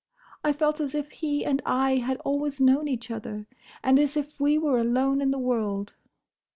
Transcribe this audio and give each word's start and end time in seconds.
I 0.43 0.51
felt 0.51 0.79
as 0.79 0.95
if 0.95 1.11
he 1.11 1.45
and 1.45 1.61
I 1.63 1.97
had 1.97 2.17
always 2.21 2.59
known 2.59 2.87
each 2.87 3.11
other, 3.11 3.45
and 3.83 3.99
as 3.99 4.17
if 4.17 4.39
we 4.39 4.57
were 4.57 4.79
alone 4.79 5.21
in 5.21 5.29
the 5.29 5.37
world. 5.37 5.93